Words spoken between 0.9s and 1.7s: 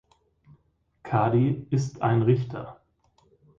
Kadi